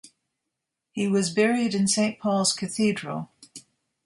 He 0.93 1.07
was 1.07 1.29
buried 1.29 1.75
in 1.75 1.87
Saint 1.87 2.17
Paul's 2.19 2.53
Cathedral. 2.53 3.29